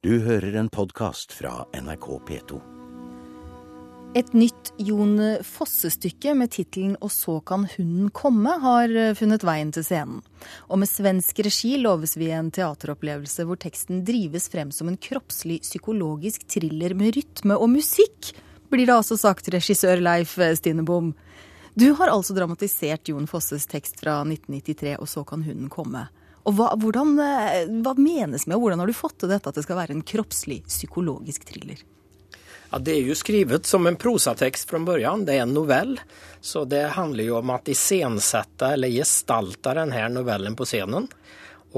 Du 0.00 0.14
hører 0.24 0.54
en 0.56 0.68
podkast 0.72 1.34
fra 1.36 1.66
NRK 1.76 2.06
P2. 2.28 2.58
Et 4.16 4.30
nytt 4.32 4.70
Jon 4.80 5.18
Fosse-stykke 5.44 6.32
med 6.40 6.48
tittelen 6.54 6.94
'Og 7.02 7.10
så 7.12 7.34
kan 7.44 7.66
hunden 7.76 8.08
komme' 8.08 8.54
har 8.62 8.88
funnet 9.14 9.44
veien 9.44 9.70
til 9.70 9.84
scenen. 9.84 10.22
Og 10.70 10.78
med 10.78 10.88
svensk 10.88 11.44
regi 11.44 11.76
loves 11.76 12.16
vi 12.16 12.30
en 12.30 12.48
teateropplevelse 12.50 13.44
hvor 13.44 13.60
teksten 13.60 14.00
drives 14.02 14.48
frem 14.48 14.72
som 14.72 14.88
en 14.88 14.96
kroppslig 14.96 15.60
psykologisk 15.68 16.48
thriller 16.48 16.94
med 16.94 17.16
rytme 17.16 17.60
og 17.60 17.68
musikk, 17.68 18.32
blir 18.70 18.86
det 18.86 18.96
altså 18.96 19.18
sagt 19.20 19.52
regissør 19.52 20.00
Leif 20.00 20.38
Stinebom. 20.38 21.12
Du 21.76 21.92
har 21.92 22.08
altså 22.08 22.32
dramatisert 22.32 23.04
Jon 23.04 23.26
Fosses 23.26 23.66
tekst 23.66 24.00
fra 24.00 24.24
1993 24.24 24.96
'Og 24.96 25.06
så 25.06 25.26
kan 25.26 25.42
hunden 25.42 25.68
komme'. 25.68 26.08
Og 26.50 26.56
hva, 26.58 26.72
hvordan, 26.74 27.14
eh, 27.22 27.70
hva 27.84 27.94
menes 27.94 28.48
med, 28.48 28.56
og 28.56 28.64
hvordan 28.64 28.82
har 28.82 28.90
du 28.90 28.96
fått 28.96 29.20
til 29.22 29.30
dette 29.30 29.46
at 29.46 29.54
det 29.54 29.62
skal 29.62 29.78
være 29.78 29.94
en 29.94 30.02
kroppslig 30.02 30.64
psykologisk 30.66 31.46
thriller? 31.46 31.78
Ja, 32.70 32.78
Det 32.78 32.96
er 32.96 33.06
jo 33.06 33.14
skrevet 33.14 33.66
som 33.66 33.86
en 33.86 33.98
prosatekst 33.98 34.66
fra 34.70 34.78
begynnelsen. 34.78 35.26
Det 35.26 35.36
er 35.36 35.42
en 35.42 35.54
novell. 35.54 35.98
Så 36.40 36.64
det 36.64 36.94
handler 36.96 37.24
jo 37.24 37.38
om 37.38 37.50
att 37.50 37.68
iscensätta 37.68 38.72
eller 38.72 38.88
gestalte 38.88 39.74
denne 39.74 40.08
novellen 40.08 40.56
på 40.56 40.64
scenen. 40.64 41.08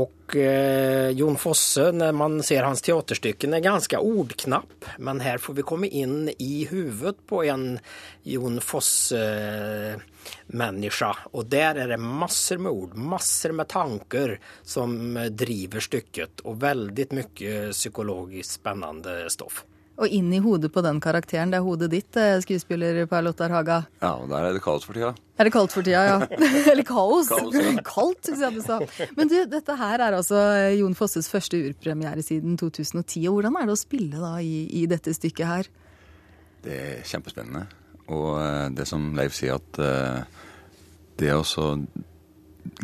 Og 0.00 0.36
eh, 0.40 1.10
Jon 1.12 1.36
Fosse, 1.36 1.90
når 1.92 2.12
man 2.16 2.38
ser 2.44 2.62
hans 2.64 2.80
teaterstycken, 2.84 3.52
er 3.52 3.60
ganske 3.64 3.98
ordknapp. 4.00 4.84
Men 4.96 5.20
her 5.20 5.38
får 5.42 5.54
vi 5.58 5.62
komme 5.68 5.88
inn 5.88 6.30
i 6.38 6.66
huvudet 6.70 7.26
på 7.28 7.44
en 7.44 7.78
Jon 8.24 8.60
Fosse-människa. 8.64 11.16
Og 11.36 11.46
der 11.52 11.76
er 11.84 11.88
det 11.92 12.00
masser 12.00 12.58
med 12.62 12.72
ord, 12.72 12.94
masser 12.96 13.52
med 13.52 13.68
tanker 13.68 14.40
som 14.64 15.18
driver 15.36 15.80
stykket. 15.84 16.40
Og 16.48 16.60
veldig 16.64 17.06
mye 17.18 17.72
psykologisk 17.76 18.50
spennende 18.62 19.28
stoff. 19.32 19.64
Og 20.00 20.08
inn 20.08 20.30
i 20.32 20.40
hodet 20.40 20.70
på 20.72 20.80
den 20.84 20.98
karakteren, 21.04 21.50
det 21.52 21.58
er 21.60 21.66
hodet 21.66 21.90
ditt, 21.92 22.16
eh, 22.16 22.38
skuespiller 22.40 23.02
Per 23.10 23.24
Lottar 23.26 23.52
Haga. 23.52 23.82
Ja, 24.00 24.14
og 24.16 24.30
der 24.30 24.48
er 24.48 24.56
det 24.56 24.62
kaos 24.64 24.86
for 24.88 24.96
tida. 24.96 25.12
Er 25.36 25.48
det 25.48 25.52
kaldt 25.52 25.74
for 25.74 25.84
tida, 25.84 26.00
ja? 26.06 26.16
Eller 26.72 26.86
kaos? 26.88 27.28
Kaos, 27.28 27.58
ja. 27.58 27.74
Kaldt, 27.94 28.24
syns 28.24 28.40
jeg 28.40 28.56
du 28.56 28.62
sa. 28.64 28.80
Men 29.18 29.28
du, 29.28 29.36
dette 29.52 29.76
her 29.76 30.00
er 30.00 30.16
altså 30.16 30.40
Jon 30.78 30.96
Fosses 30.96 31.28
første 31.30 31.60
urpremiere 31.60 32.24
siden 32.24 32.56
2010. 32.60 33.28
Og 33.28 33.36
hvordan 33.36 33.60
er 33.60 33.68
det 33.68 33.76
å 33.76 33.82
spille 33.82 34.22
da 34.22 34.32
i, 34.40 34.64
i 34.80 34.86
dette 34.90 35.12
stykket 35.12 35.50
her? 35.50 35.70
Det 36.64 36.78
er 36.78 37.06
kjempespennende. 37.12 37.66
Og 38.16 38.28
eh, 38.40 38.66
det 38.72 38.88
som 38.88 39.12
Leif 39.18 39.36
sier, 39.36 39.60
at 39.60 39.82
eh, 39.82 40.42
det 41.20 41.32
å 41.36 41.44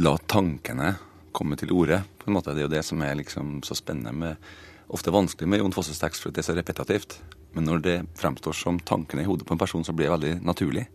la 0.02 0.16
tankene 0.28 0.94
komme 1.32 1.56
til 1.58 1.72
orde, 1.72 2.02
på 2.18 2.28
en 2.28 2.36
måte, 2.36 2.52
det 2.52 2.64
er 2.64 2.68
jo 2.68 2.76
det 2.76 2.84
som 2.86 3.02
er 3.06 3.16
liksom 3.18 3.60
så 3.66 3.76
spennende 3.78 4.12
med 4.12 4.50
Ofte 4.88 5.12
vanskelig 5.12 5.48
med 5.48 5.60
Jon 5.60 5.74
Fosses 5.76 6.00
tekst, 6.00 6.22
for 6.24 6.32
det 6.32 6.40
er 6.40 6.48
så 6.48 6.56
repetitivt. 6.56 7.18
Men 7.56 7.66
når 7.68 7.82
det 7.84 7.96
fremstår 8.16 8.56
som 8.56 8.78
tankene 8.80 9.24
i 9.24 9.28
hodet 9.28 9.46
på 9.48 9.52
en 9.56 9.60
person, 9.60 9.84
så 9.84 9.92
blir 9.92 10.08
det 10.08 10.14
veldig 10.14 10.34
naturlig. 10.48 10.86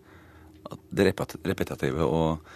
Det 0.90 1.06
repet- 1.10 1.38
repetitive 1.46 2.06
og, 2.08 2.54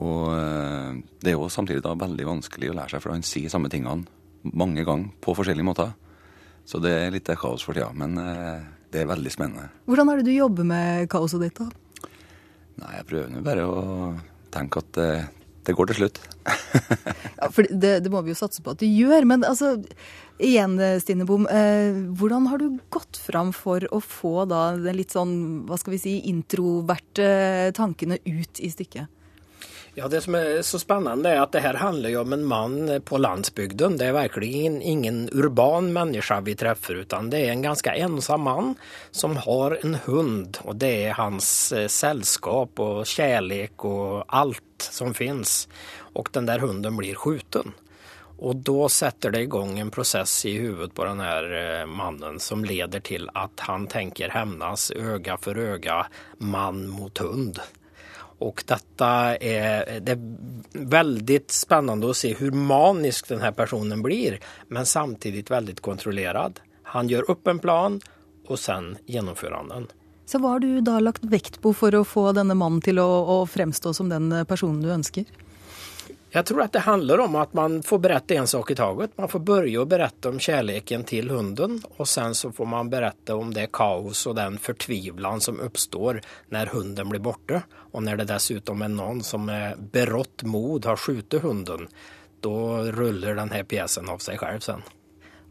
og 0.00 0.28
eh, 0.32 1.00
det 1.20 1.32
er 1.32 1.36
jo 1.36 1.50
samtidig 1.52 1.82
da 1.84 1.92
veldig 1.98 2.28
vanskelig 2.28 2.70
å 2.72 2.76
lære 2.78 2.94
seg, 2.94 3.04
for 3.04 3.12
han 3.12 3.26
sier 3.26 3.52
samme 3.52 3.68
tingene 3.72 4.06
mange 4.56 4.84
ganger 4.86 5.12
på 5.22 5.34
forskjellige 5.36 5.66
måter. 5.66 5.92
Så 6.64 6.78
det 6.80 6.92
er 6.94 7.12
litt 7.12 7.28
kaos 7.40 7.64
for 7.66 7.76
tida, 7.76 7.90
men 7.92 8.16
eh, 8.22 8.64
det 8.92 9.02
er 9.02 9.10
veldig 9.10 9.32
spennende. 9.34 9.68
Hvordan 9.90 10.12
er 10.12 10.20
det 10.20 10.30
du 10.30 10.34
jobber 10.36 10.68
med 10.68 11.08
kaoset 11.12 11.42
ditt, 11.42 11.58
da? 11.58 12.08
Nei, 12.80 12.96
jeg 12.96 13.08
prøver 13.10 13.32
nå 13.32 13.44
bare 13.44 13.68
å 13.68 13.84
tenke 14.52 14.80
at 14.80 15.00
det, 15.66 15.76
går 15.78 15.92
til 15.92 16.02
slutt. 16.02 16.22
Ja, 17.42 17.48
for 17.50 17.66
det, 17.66 17.96
det 18.04 18.10
må 18.12 18.20
vi 18.22 18.30
jo 18.30 18.38
satse 18.38 18.62
på 18.62 18.70
at 18.70 18.78
du 18.78 18.86
gjør. 18.86 19.24
Men 19.26 19.42
altså, 19.46 19.72
igjen, 20.38 20.76
Stine 21.02 21.26
Bom. 21.26 21.48
Eh, 21.50 21.96
hvordan 22.18 22.46
har 22.52 22.62
du 22.62 22.78
gått 22.94 23.18
fram 23.18 23.50
for 23.56 23.82
å 23.90 23.98
få 23.98 24.44
da 24.50 24.76
den 24.78 25.00
litt 25.00 25.14
sånn, 25.14 25.34
hva 25.66 25.78
skal 25.80 25.96
vi 25.96 26.02
si, 26.04 26.14
introverte 26.30 27.72
tankene 27.74 28.20
ut 28.22 28.62
i 28.62 28.70
stykket? 28.70 29.10
Ja, 29.94 30.08
Det 30.08 30.22
som 30.24 30.34
er 30.34 30.62
så 30.64 30.78
spennende 30.80 31.28
er 31.28 31.42
at 31.42 31.52
det 31.52 31.60
her 31.60 31.76
handler 31.76 32.14
jo 32.14 32.22
om 32.22 32.32
en 32.32 32.46
mann 32.48 32.92
på 33.04 33.18
landsbygden. 33.20 33.98
Det 34.00 34.06
er 34.08 34.14
virkelig 34.16 34.48
ingen, 34.48 34.78
ingen 34.80 35.18
urban 35.36 35.90
menneske 35.92 36.38
vi 36.46 36.54
treffer, 36.56 37.02
utan 37.04 37.28
det 37.28 37.42
er 37.42 37.52
en 37.52 37.64
ganske 37.66 37.92
ensom 37.92 38.46
mann 38.48 38.70
som 39.10 39.36
har 39.36 39.76
en 39.82 39.98
hund. 40.06 40.56
Og 40.64 40.78
det 40.80 40.92
er 41.10 41.18
hans 41.18 41.50
eh, 41.76 41.90
selskap 41.92 42.80
og 42.80 43.02
kjærlighet 43.04 43.84
og 43.84 44.24
alt 44.32 44.88
som 44.88 45.12
fins. 45.12 45.66
Og 46.16 46.32
den 46.32 46.48
der 46.48 46.64
hunden 46.64 46.96
blir 46.96 47.20
skjuten. 47.20 47.76
Og 48.40 48.64
da 48.64 48.88
setter 48.88 49.36
det 49.36 49.44
i 49.44 49.52
gang 49.52 49.76
en 49.76 49.92
prosess 49.92 50.38
i 50.48 50.56
hodet 50.56 50.96
på 50.96 51.04
den 51.04 51.20
her 51.20 51.50
eh, 51.60 51.84
mannen 51.84 52.40
som 52.40 52.64
leder 52.64 53.04
til 53.04 53.28
at 53.36 53.68
han 53.68 53.84
tenker 53.92 54.32
hevnes 54.32 54.88
øye 54.96 55.36
for 55.36 55.52
øye, 55.68 56.00
mann 56.40 56.86
mot 56.88 57.20
hund. 57.28 57.60
Og 58.42 58.62
dette 58.66 59.08
er, 59.38 60.00
det 60.02 60.16
är 60.16 60.84
veldig 60.96 61.38
spennende 61.52 62.10
å 62.10 62.16
se 62.16 62.32
hvor 62.38 62.54
manisk 62.56 63.30
denne 63.30 63.52
personen 63.56 64.02
blir, 64.02 64.38
men 64.68 64.88
samtidig 64.88 65.46
veldig 65.50 65.78
kontrollerad. 65.84 66.60
Han 66.94 67.08
gjør 67.08 67.30
opp 67.36 67.48
en 67.48 67.62
plan, 67.62 68.00
og 68.48 68.58
sen 68.58 68.96
gjennomfører 69.06 69.60
han 69.60 69.72
den. 69.72 69.90
Så 70.26 70.40
hva 70.40 70.54
har 70.54 70.62
du 70.62 70.80
da 70.84 70.98
lagt 71.02 71.24
vekt 71.28 71.60
på 71.62 71.72
for 71.76 71.94
å 71.94 72.04
få 72.06 72.30
denne 72.36 72.56
mannen 72.58 72.82
til 72.84 73.00
å, 73.02 73.06
å 73.06 73.38
fremstå 73.46 73.92
som 73.96 74.10
den 74.10 74.30
personen 74.48 74.82
du 74.84 74.90
ønsker? 74.94 75.26
Jeg 76.32 76.46
tror 76.48 76.62
at 76.64 76.72
det 76.72 76.86
handler 76.86 77.20
om 77.20 77.34
at 77.36 77.52
man 77.52 77.82
får 77.84 77.98
berette 78.00 78.36
en 78.40 78.46
sak 78.48 78.70
i 78.72 78.74
taget. 78.74 79.12
Man 79.20 79.28
får 79.28 79.42
begynne 79.44 79.82
å 79.82 79.88
berette 79.88 80.30
om 80.30 80.38
kjærligheten 80.40 81.04
til 81.04 81.28
hunden, 81.28 81.74
og 81.98 82.08
sen 82.08 82.32
så 82.32 82.48
får 82.56 82.70
man 82.72 82.88
berette 82.92 83.36
om 83.36 83.50
det 83.52 83.66
kaos 83.76 84.24
og 84.30 84.38
den 84.38 84.56
fortvilan 84.56 85.44
som 85.44 85.60
oppstår 85.60 86.22
når 86.54 86.72
hunden 86.72 87.12
blir 87.12 87.20
borte. 87.20 87.60
Og 87.92 88.06
når 88.06 88.22
det 88.22 88.30
dessuten 88.32 88.80
er 88.80 88.94
noen 88.94 89.20
som 89.20 89.44
med 89.44 89.84
berått 89.92 90.46
mod 90.48 90.88
har 90.88 90.96
skutt 90.96 91.36
hunden, 91.44 91.84
da 92.40 92.56
ruller 92.96 93.36
denne 93.36 93.60
pjesen 93.68 94.08
av 94.08 94.24
seg 94.24 94.40
selv 94.40 94.64
sen. 94.64 94.88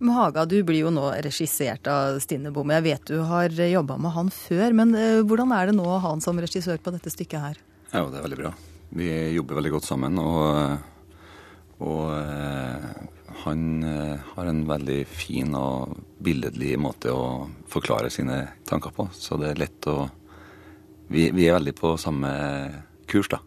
Haga, 0.01 0.47
du 0.49 0.57
blir 0.65 0.81
jo 0.81 0.89
nå 0.89 1.11
regissert 1.21 1.85
av 1.85 2.17
Stine 2.25 2.49
Bomme. 2.49 2.79
Jeg 2.79 2.87
vet 2.87 3.13
du 3.13 3.21
har 3.29 3.53
jobba 3.53 4.01
med 4.01 4.17
han 4.17 4.33
før, 4.33 4.73
men 4.73 4.97
eh, 4.97 5.21
hvordan 5.21 5.53
er 5.53 5.69
det 5.69 5.77
nå 5.77 5.85
å 5.85 6.01
ha 6.01 6.15
han 6.15 6.25
som 6.25 6.41
regissør 6.41 6.81
på 6.81 6.97
dette 6.97 7.13
stykket 7.13 7.45
her? 7.45 7.63
Ja, 7.91 8.07
det 8.09 8.17
er 8.17 8.25
veldig 8.25 8.41
bra. 8.41 8.55
Vi 8.91 9.07
jobber 9.31 9.55
veldig 9.55 9.71
godt 9.71 9.87
sammen, 9.87 10.17
og, 10.19 10.79
og 11.79 12.07
eh, 12.11 12.87
han 13.45 13.61
eh, 13.87 14.31
har 14.33 14.49
en 14.49 14.65
veldig 14.67 14.97
fin 15.07 15.53
og 15.55 15.93
billedlig 16.19 16.73
måte 16.81 17.13
å 17.15 17.47
forklare 17.71 18.11
sine 18.11 18.41
tanker 18.67 18.91
på. 18.95 19.05
Så 19.15 19.39
det 19.39 19.53
er 19.53 19.63
lett 19.63 19.87
å 19.91 20.09
Vi, 21.11 21.25
vi 21.35 21.43
er 21.43 21.57
veldig 21.57 21.73
på 21.75 21.89
samme 21.99 22.29
kurs, 23.11 23.27
da. 23.31 23.41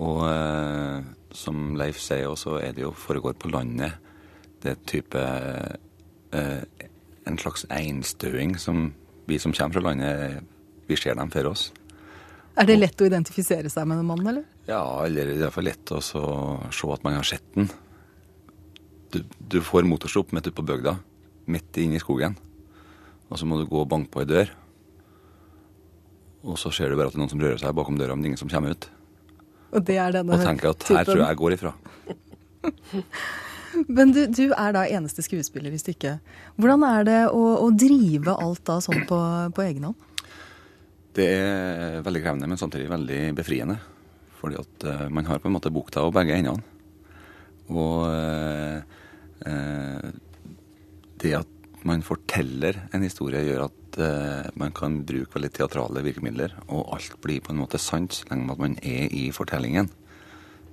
Og 0.00 0.22
eh, 0.28 1.00
som 1.36 1.74
Leif 1.76 2.00
sier 2.00 2.28
også, 2.28 2.58
er 2.60 2.76
det 2.76 2.84
jo 2.84 2.92
foregår 2.96 3.36
på 3.40 3.50
landet. 3.52 3.96
Det 4.60 4.72
er 4.72 4.86
type 4.88 5.24
En 7.26 7.38
slags 7.40 7.64
einstøing 7.72 8.56
som 8.60 8.90
vi 9.26 9.38
som 9.40 9.52
kommer 9.52 9.74
fra 9.74 9.84
landet, 9.88 10.44
vi 10.88 10.96
ser 10.96 11.16
dem 11.16 11.30
for 11.32 11.48
oss. 11.48 11.70
Er 12.56 12.68
det 12.68 12.78
lett 12.78 13.02
å 13.02 13.08
identifisere 13.08 13.70
seg 13.72 13.88
med 13.88 14.00
en 14.00 14.08
mann, 14.08 14.22
eller? 14.24 14.44
Ja, 14.68 14.80
eller 15.04 15.28
det 15.28 15.36
er 15.36 15.42
iallfall 15.44 15.68
lett 15.68 15.92
å 15.92 16.00
se 16.00 16.92
at 16.94 17.04
man 17.04 17.18
har 17.18 17.26
sett 17.28 17.44
den. 17.54 17.68
Du, 19.12 19.20
du 19.38 19.58
får 19.64 19.86
motorstopp 19.88 20.32
midt 20.32 20.48
ute 20.48 20.56
på 20.56 20.64
bygda, 20.66 20.96
midt 21.52 21.80
inne 21.82 21.98
i 21.98 22.02
skogen. 22.02 22.38
Og 23.28 23.40
så 23.40 23.48
må 23.48 23.58
du 23.60 23.66
gå 23.68 23.82
og 23.82 23.90
banke 23.90 24.10
på 24.12 24.22
ei 24.22 24.30
dør. 24.30 24.52
Og 26.46 26.58
så 26.60 26.72
ser 26.74 26.90
du 26.90 26.96
bare 26.98 27.10
at 27.10 27.16
det 27.16 27.20
er 27.20 27.24
noen 27.24 27.32
som 27.34 27.42
rører 27.42 27.60
seg 27.60 27.76
bakom 27.76 27.98
døra, 27.98 28.16
men 28.16 28.30
ingen 28.30 28.40
som 28.40 28.50
kommer 28.50 28.72
ut. 28.72 28.88
Og 29.74 29.82
det 29.84 29.98
er 30.00 30.14
denne 30.14 30.36
Og 30.36 30.46
tenker 30.46 30.72
at 30.72 30.88
her 30.88 31.04
tror 31.04 31.20
jeg 31.20 31.28
jeg 31.28 31.40
går 31.42 31.56
ifra. 31.58 31.74
Men 33.92 34.12
du, 34.14 34.22
du 34.32 34.54
er 34.56 34.72
da 34.72 34.86
eneste 34.88 35.20
skuespiller 35.20 35.74
i 35.74 35.78
stykket. 35.80 36.22
Hvordan 36.56 36.84
er 36.88 37.02
det 37.04 37.18
å, 37.28 37.42
å 37.60 37.66
drive 37.76 38.32
alt 38.32 38.62
da 38.64 38.78
sånn 38.80 39.02
på, 39.08 39.18
på 39.52 39.64
egen 39.66 39.90
hånd? 39.90 40.14
Det 41.16 41.26
er 41.32 42.02
veldig 42.04 42.20
krevende, 42.22 42.48
men 42.50 42.60
samtidig 42.60 42.90
veldig 42.92 43.20
befriende. 43.38 43.78
Fordi 44.36 44.58
at 44.60 44.84
eh, 44.84 45.06
man 45.08 45.28
har 45.28 45.40
på 45.40 45.48
en 45.48 45.56
måte 45.56 45.72
bukta 45.72 46.04
og 46.04 46.12
begge 46.16 46.36
endene. 46.36 46.60
Og 47.72 48.04
eh, 48.10 48.82
eh, 49.48 50.10
det 51.22 51.32
at 51.38 51.52
man 51.86 52.02
forteller 52.04 52.82
en 52.94 53.04
historie, 53.04 53.44
gjør 53.46 53.66
at 53.68 53.98
eh, 54.02 54.50
man 54.60 54.74
kan 54.76 55.00
bruke 55.06 55.38
veldig 55.38 55.52
teatrale 55.56 56.02
virkemidler, 56.04 56.56
og 56.66 56.92
alt 56.96 57.16
blir 57.22 57.40
på 57.44 57.54
en 57.54 57.62
måte 57.62 57.80
sant 57.80 58.18
så 58.18 58.28
lenge 58.30 58.52
at 58.52 58.62
man 58.62 58.76
er 58.82 59.08
i 59.14 59.28
fortellingen. 59.34 59.88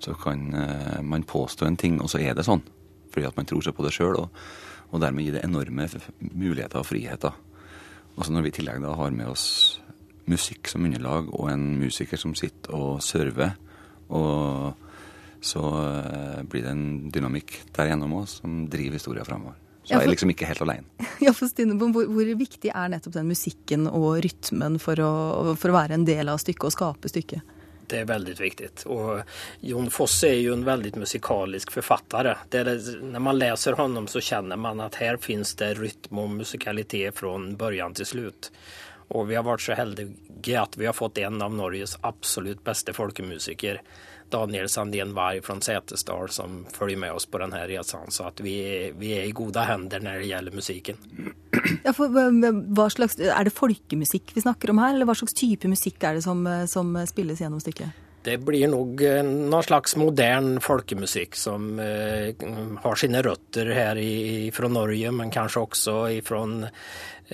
Så 0.04 0.18
kan 0.20 0.50
eh, 0.58 1.00
man 1.06 1.24
påstå 1.30 1.70
en 1.70 1.80
ting, 1.80 2.02
og 2.02 2.12
så 2.12 2.20
er 2.20 2.36
det 2.36 2.48
sånn. 2.48 2.66
Fordi 3.14 3.30
at 3.30 3.38
man 3.40 3.48
tror 3.48 3.64
seg 3.64 3.78
på 3.78 3.86
det 3.86 3.94
sjøl, 3.96 4.20
og, 4.26 4.44
og 4.92 5.02
dermed 5.06 5.26
gir 5.26 5.38
det 5.38 5.46
enorme 5.48 5.88
muligheter 6.34 6.82
og 6.82 6.90
friheter. 6.90 7.40
Og 8.14 8.26
så 8.26 8.34
når 8.34 8.46
vi 8.46 8.54
i 8.54 8.58
tillegg 8.60 8.84
da 8.84 8.94
har 8.98 9.16
med 9.16 9.32
oss 9.32 9.48
musikk 10.30 10.72
som 10.72 10.86
underlag, 10.86 11.30
og 11.34 11.50
en 11.52 11.74
musiker 11.82 12.20
som 12.20 12.36
sitter 12.38 12.76
og 12.78 13.02
server, 13.04 13.56
og 14.14 14.74
så 15.44 15.64
eh, 15.84 16.44
blir 16.48 16.64
det 16.64 16.72
en 16.72 16.86
dynamikk 17.12 17.58
der 17.76 17.92
gjennom 17.92 18.16
òg 18.22 18.30
som 18.32 18.64
driver 18.72 19.00
historien 19.00 19.28
framover. 19.28 19.60
Så 19.84 19.98
jeg 19.98 20.06
er 20.06 20.14
liksom 20.14 20.32
ikke 20.32 20.48
helt 20.48 20.64
alene. 20.64 20.88
Ja, 21.24 21.34
for 21.36 21.48
Stinebom, 21.52 21.92
hvor, 21.96 22.08
hvor, 22.12 22.30
viktig 22.40 22.72
er 22.72 22.92
nettopp 22.92 23.18
den 23.18 23.28
musikken 23.32 23.90
og 23.90 24.22
rytmen 24.24 24.80
for 24.82 25.00
å, 25.04 25.12
for 25.60 25.72
å 25.72 25.76
være 25.76 25.98
en 25.98 26.08
del 26.08 26.32
av 26.32 26.40
stykket 26.42 26.70
og 26.70 26.76
skape 26.76 27.12
stykket? 27.12 27.52
Det 27.92 28.00
er 28.00 28.08
veldig 28.08 28.34
viktig. 28.40 28.70
Og 28.96 29.22
Jon 29.68 29.90
Fosse 29.94 30.30
er 30.32 30.40
jo 30.40 30.56
en 30.56 30.64
veldig 30.66 30.94
musikalisk 31.04 31.74
forfatter. 31.76 32.32
når 32.50 33.24
man 33.24 33.38
leser 33.38 33.76
ham, 33.78 34.08
så 34.08 34.24
kjenner 34.24 34.58
man 34.58 34.80
at 34.82 34.96
her 35.04 35.20
finnes 35.22 35.54
det 35.60 35.74
rytme 35.78 36.24
og 36.24 36.38
musikalitet 36.40 37.20
fra 37.20 37.36
begynnelse 37.36 38.00
til 38.00 38.12
slutt. 38.14 38.52
Og 39.12 39.28
vi 39.30 39.36
har 39.38 39.46
vært 39.46 39.66
så 39.66 39.78
heldige 39.78 40.60
at 40.60 40.78
vi 40.80 40.88
har 40.88 40.96
fått 40.96 41.20
en 41.24 41.42
av 41.44 41.54
Norges 41.56 41.98
absolutt 42.02 42.64
beste 42.66 42.96
folkemusikere 42.96 43.84
Daniel 44.34 44.70
Sandén 44.70 45.14
Varg 45.14 45.44
fra 45.46 45.56
Setesdal 45.62 46.32
som 46.34 46.64
følger 46.74 46.98
med 46.98 47.14
oss 47.14 47.28
på 47.30 47.38
denne 47.38 47.60
reisen. 47.70 48.10
Så 48.10 48.26
at 48.32 48.42
vi, 48.42 48.56
vi, 48.98 49.12
er 49.14 49.28
i 49.28 49.36
gode 49.36 49.62
hender 49.68 50.02
når 50.02 50.24
det 50.24 50.30
gjelder 50.32 50.58
musikken. 50.58 51.04
Ja, 51.86 51.94
for, 51.96 52.10
hva 52.10 52.88
slags, 52.92 53.20
er 53.22 53.46
det 53.46 53.54
folkemusikk 53.56 54.34
vi 54.36 54.44
snakker 54.44 54.74
om 54.74 54.82
her, 54.82 54.96
eller 54.96 55.08
hva 55.08 55.16
slags 55.18 55.38
type 55.38 55.70
musikk 55.70 56.02
er 56.04 56.18
det 56.18 56.26
som, 56.26 56.42
som 56.68 56.96
spilles 57.10 57.44
gjennom 57.44 57.62
stykket? 57.64 58.03
Det 58.24 58.38
blir 58.40 58.70
nok 58.72 59.02
noen 59.28 59.66
slags 59.66 59.98
modern 60.00 60.62
folkemusikk 60.64 61.36
som 61.36 61.80
eh, 61.84 62.32
har 62.84 63.00
sine 63.00 63.20
røtter 63.26 63.72
her 63.76 64.00
i, 64.00 64.52
fra 64.56 64.70
Norge, 64.72 65.12
men 65.12 65.34
kanskje 65.34 65.64
også 65.66 65.96
fra 66.24 66.40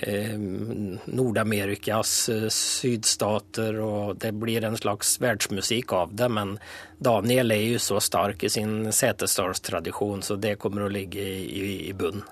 eh, 0.02 0.34
Nord-Amerikas 0.34 2.14
eh, 2.34 2.48
sydstater. 2.50 3.78
og 3.78 4.18
Det 4.18 4.32
blir 4.34 4.66
en 4.66 4.80
slags 4.80 5.14
verdensmusikk 5.22 5.94
av 5.94 6.18
det, 6.18 6.30
men 6.40 6.58
Daniel 6.98 7.54
er 7.54 7.64
jo 7.76 7.78
så 7.86 8.02
sterk 8.02 8.42
i 8.42 8.50
sin 8.50 8.90
setesdalstradisjon, 8.90 10.26
så 10.26 10.40
det 10.42 10.58
kommer 10.58 10.88
å 10.88 10.92
ligge 10.98 11.22
i, 11.22 11.86
i 11.86 11.94
bunnen. 11.94 12.26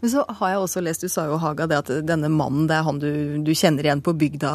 Men 0.00 0.12
så 0.12 0.24
har 0.28 0.52
jeg 0.52 0.62
også 0.62 0.82
lest, 0.84 1.04
du 1.04 1.12
sa 1.12 1.26
jo 1.30 1.38
Haga, 1.40 1.66
det 1.70 1.78
at 1.78 1.92
denne 2.06 2.30
mannen 2.32 2.68
det 2.68 2.76
er 2.78 2.86
han 2.86 3.00
du, 3.02 3.10
du 3.44 3.52
kjenner 3.56 3.88
igjen 3.88 4.02
på 4.04 4.14
bygda 4.18 4.52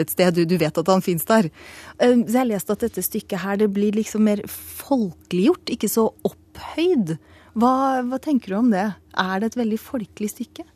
et 0.00 0.12
sted. 0.12 0.34
Du, 0.34 0.44
du 0.48 0.56
vet 0.60 0.80
at 0.80 0.90
han 0.90 1.04
fins 1.04 1.26
der. 1.28 1.50
Eh, 1.98 2.16
så 2.24 2.32
jeg 2.32 2.40
har 2.40 2.50
lest 2.50 2.72
at 2.74 2.84
dette 2.86 3.04
stykket 3.04 3.44
her 3.44 3.60
det 3.60 3.70
blir 3.74 3.96
liksom 3.96 4.26
mer 4.26 4.42
folkeliggjort, 4.50 5.74
ikke 5.76 5.90
så 5.90 6.08
opphøyd. 6.26 7.16
Hva, 7.54 7.74
hva 8.08 8.18
tenker 8.22 8.54
du 8.54 8.58
om 8.58 8.72
det? 8.74 8.88
Er 9.20 9.36
det 9.40 9.52
et 9.52 9.60
veldig 9.62 9.78
folkelig 9.82 10.32
stykke? 10.34 10.66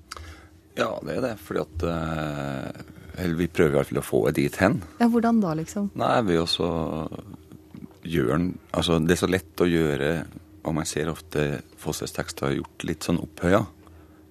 Ja, 0.79 0.93
det 1.03 1.19
er 1.19 1.25
det. 1.25 1.35
Fordi 1.43 1.65
at 1.65 1.87
uh, 1.91 2.83
Eller 3.19 3.39
vi 3.41 3.51
prøver 3.51 3.75
i 3.75 3.79
hvert 3.81 3.91
fall 3.91 4.03
å 4.03 4.07
få 4.07 4.25
det 4.29 4.39
dit 4.39 4.59
hen. 4.63 4.79
Ja, 5.01 5.11
Hvordan 5.11 5.41
da, 5.43 5.57
liksom? 5.59 5.91
Nei, 5.99 6.17
vi 6.29 6.39
også 6.39 6.69
gjør 8.07 8.37
den 8.37 8.53
Altså, 8.71 9.01
det 9.03 9.17
er 9.17 9.21
så 9.25 9.29
lett 9.29 9.65
å 9.65 9.67
gjøre 9.67 10.13
og 10.69 10.75
man 10.77 10.89
ser 10.89 11.11
ofte 11.11 11.63
Fosses 11.81 12.13
tekster 12.15 12.57
gjort 12.57 12.85
litt 12.87 13.07
sånn 13.07 13.21
opphøya. 13.23 13.63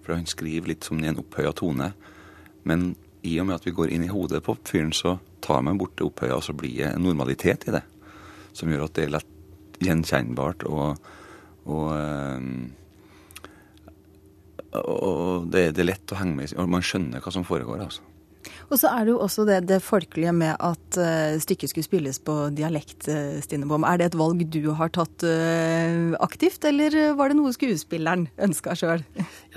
For 0.07 0.15
han 0.15 0.29
skriver 0.29 0.71
litt 0.71 0.87
som 0.87 1.01
i 1.03 1.09
en 1.09 1.19
opphøya 1.19 1.51
tone. 1.59 1.89
Men 2.63 2.93
i 3.27 3.33
og 3.41 3.49
med 3.49 3.57
at 3.57 3.67
vi 3.67 3.75
går 3.75 3.91
inn 3.91 4.05
i 4.07 4.11
hodet 4.11 4.39
på 4.45 4.55
fyren, 4.63 4.93
så 4.95 5.17
tar 5.43 5.59
man 5.67 5.75
bort 5.79 5.97
det 5.99 6.07
opphøya, 6.07 6.37
og 6.37 6.45
så 6.47 6.55
blir 6.55 6.77
det 6.79 6.93
en 6.93 7.03
normalitet 7.03 7.67
i 7.67 7.75
det. 7.75 7.83
Som 8.55 8.71
gjør 8.71 8.87
at 8.87 8.95
det 8.95 9.03
er 9.03 9.15
lett 9.17 9.81
gjenkjennbart, 9.83 10.63
og, 10.71 10.95
og, 11.67 11.87
øh, 11.91 12.39
og 14.79 15.51
det, 15.51 15.67
er 15.75 15.91
lett 15.91 16.15
å 16.15 16.21
henge 16.21 16.39
med 16.39 16.47
i. 16.47 16.69
Man 16.71 16.85
skjønner 16.87 17.19
hva 17.19 17.35
som 17.35 17.43
foregår. 17.47 17.83
altså. 17.89 18.07
Og 18.67 18.79
så 18.79 18.89
er 18.91 19.05
det 19.05 19.13
jo 19.13 19.19
også 19.23 19.45
det, 19.47 19.57
det 19.69 19.79
folkelige 19.83 20.33
med 20.35 20.55
at 20.55 20.99
uh, 20.99 21.37
stykket 21.39 21.71
skulle 21.71 21.87
spilles 21.87 22.19
på 22.23 22.35
dialekt, 22.55 23.07
uh, 23.07 23.37
Stinnerbom. 23.43 23.85
Er 23.87 23.99
det 23.99 24.09
et 24.09 24.17
valg 24.19 24.43
du 24.51 24.61
har 24.77 24.91
tatt 24.95 25.23
uh, 25.23 26.15
aktivt, 26.23 26.67
eller 26.67 27.15
var 27.19 27.31
det 27.31 27.39
noe 27.39 27.53
skuespilleren 27.55 28.27
ønska 28.47 28.75
sjøl? 28.77 29.05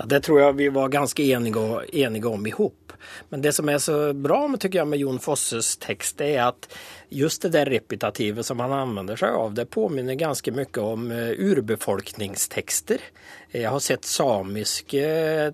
Ja, 0.01 0.05
det 0.07 0.19
tror 0.19 0.39
jeg 0.41 0.53
vi 0.53 0.69
var 0.69 0.89
ganske 0.89 1.23
enige, 1.23 1.85
enige 1.93 2.27
om 2.27 2.47
ihop. 2.47 2.93
Men 3.29 3.41
det 3.41 3.53
som 3.53 3.69
er 3.69 3.77
så 3.77 4.13
bra 4.13 4.47
med, 4.47 4.65
med 4.87 4.99
Jon 4.99 5.19
Fosses 5.19 5.77
tekst, 5.77 6.17
det 6.17 6.35
er 6.35 6.47
at 6.47 6.67
just 7.09 7.41
det 7.41 7.49
der 7.53 7.69
repetitivet 7.69 8.45
som 8.45 8.59
han 8.63 8.73
anvender 8.73 9.19
seg 9.19 9.35
av, 9.35 9.53
det 9.53 9.67
påminner 9.69 10.15
ganske 10.15 10.53
mye 10.55 10.81
om 10.81 11.09
eh, 11.11 11.33
urbefolkningstekster. 11.37 13.03
Jeg 13.51 13.67
har 13.67 13.81
sett 13.83 14.07
samiske 14.07 15.01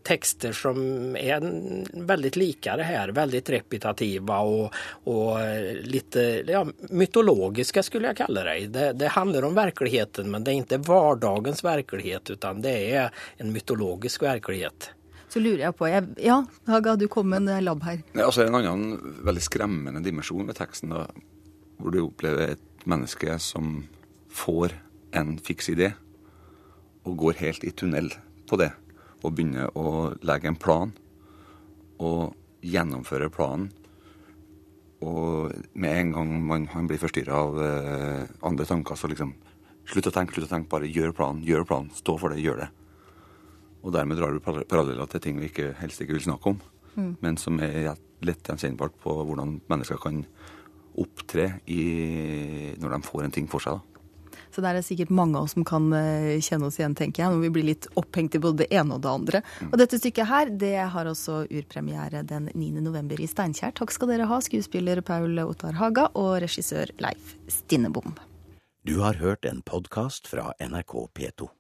tekster 0.06 0.54
som 0.54 1.16
er 1.18 1.42
veldig 2.08 2.32
likere 2.38 2.86
her, 2.86 3.10
veldig 3.18 3.42
repetitive 3.56 4.38
og, 4.38 4.76
og 5.10 5.32
eh, 5.42 5.82
litt 5.82 6.20
ja, 6.46 6.62
mytologiske, 6.94 7.84
skulle 7.84 8.12
jeg 8.12 8.22
kalle 8.22 8.46
det. 8.46 8.58
det. 8.76 8.92
det. 9.02 9.12
handler 9.18 9.50
om 9.50 9.58
virkeligheten, 9.58 10.30
men 10.30 10.46
det 10.46 10.54
er 10.54 10.62
ikke 10.62 10.82
hverdagens 10.86 11.66
virkelighet, 11.66 12.30
utan 12.38 12.62
det 12.62 12.76
er 12.94 13.26
en 13.42 13.54
mytologisk 13.56 14.22
virkelighet. 14.22 14.37
Så 15.28 15.42
lurer 15.44 15.66
jeg 15.66 15.76
på 15.76 15.90
jeg, 15.92 16.08
Ja, 16.24 16.40
Haga, 16.70 16.96
du 16.96 17.08
kom 17.12 17.30
med 17.30 17.48
en 17.50 17.64
labb 17.66 17.84
her. 17.84 18.00
Ja, 18.16 18.28
altså 18.30 18.46
En 18.46 18.56
annen 18.56 19.16
veldig 19.28 19.44
skremmende 19.44 20.04
dimensjon 20.06 20.48
ved 20.48 20.58
teksten 20.60 20.94
da, 20.94 21.06
hvor 21.78 21.94
du 21.94 22.02
opplever 22.06 22.56
et 22.56 22.86
menneske 22.88 23.36
som 23.44 23.82
får 24.32 24.76
en 25.18 25.36
fiks 25.44 25.70
idé 25.74 25.92
og 27.08 27.18
går 27.20 27.40
helt 27.42 27.64
i 27.68 27.74
tunnel 27.76 28.12
på 28.48 28.60
det. 28.60 28.72
Og 29.24 29.34
begynner 29.36 29.72
å 29.76 30.14
legge 30.26 30.50
en 30.52 30.60
plan 30.60 30.94
og 32.04 32.36
gjennomføre 32.62 33.30
planen. 33.34 33.70
Og 35.04 35.54
med 35.78 35.94
en 35.94 36.14
gang 36.16 36.32
man, 36.48 36.66
han 36.74 36.88
blir 36.90 37.02
forstyrra 37.02 37.38
av 37.38 37.60
eh, 37.62 38.24
andre 38.48 38.66
tanker, 38.66 38.98
så 38.98 39.10
liksom 39.12 39.36
Slutt 39.88 40.10
å 40.10 40.12
tenke, 40.12 40.36
slutt 40.36 40.50
å 40.50 40.52
tenke, 40.52 40.68
bare 40.68 40.90
gjør 40.92 41.14
planen, 41.16 41.46
gjør 41.48 41.62
planen. 41.64 41.94
Stå 41.96 42.18
for 42.20 42.34
det, 42.34 42.42
gjør 42.44 42.58
det. 42.60 42.66
Og 43.88 43.94
dermed 43.96 44.20
drar 44.20 44.36
du 44.36 44.44
paralleller 44.44 45.08
til 45.08 45.24
ting 45.24 45.40
vi 45.40 45.48
ikke, 45.48 45.72
helst 45.80 46.04
ikke 46.04 46.18
vil 46.18 46.26
snakke 46.28 46.52
om, 46.52 46.62
mm. 46.98 47.12
men 47.24 47.38
som 47.40 47.60
er 47.64 47.94
lett 48.26 48.50
gjenkjennbart 48.50 48.98
på 49.00 49.14
hvordan 49.24 49.62
mennesker 49.72 50.02
kan 50.04 50.26
opptre 50.98 51.54
i, 51.70 52.74
når 52.82 52.98
de 52.98 53.06
får 53.06 53.24
en 53.24 53.36
ting 53.38 53.48
for 53.48 53.64
seg. 53.64 53.78
da. 53.78 53.98
Så 54.52 54.64
det 54.64 54.72
er 54.72 54.86
sikkert 54.86 55.12
mange 55.14 55.38
av 55.38 55.46
oss 55.46 55.54
som 55.54 55.66
kan 55.68 55.92
eh, 55.94 56.40
kjenne 56.44 56.70
oss 56.70 56.80
igjen, 56.80 56.96
tenker 56.98 57.24
jeg, 57.24 57.34
når 57.34 57.44
vi 57.46 57.52
blir 57.54 57.68
litt 57.68 57.88
opphengt 58.00 58.36
i 58.38 58.42
både 58.42 58.64
det 58.64 58.70
ene 58.74 58.96
og 58.98 59.04
det 59.04 59.12
andre. 59.12 59.42
Mm. 59.62 59.72
Og 59.72 59.82
dette 59.84 60.00
stykket 60.02 60.30
her, 60.32 60.54
det 60.64 60.74
har 60.96 61.10
også 61.12 61.44
urpremiere 61.46 62.24
den 62.28 62.50
9. 62.54 62.72
november 62.82 63.22
i 63.22 63.30
Steinkjer. 63.30 63.76
Takk 63.78 63.94
skal 63.94 64.14
dere 64.14 64.30
ha, 64.30 64.42
skuespiller 64.44 65.04
Paul 65.06 65.38
Ottar 65.46 65.78
Haga 65.80 66.10
og 66.18 66.40
regissør 66.46 66.92
Leif 67.04 67.36
Stinnebom. 67.54 68.18
Du 68.88 68.98
har 69.04 69.20
hørt 69.22 69.46
en 69.46 69.62
podkast 69.68 70.30
fra 70.32 70.54
NRK 70.64 71.00
P2. 71.14 71.52